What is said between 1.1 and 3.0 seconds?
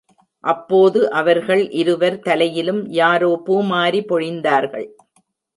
அவர்கள் இருவர் தலையிலும்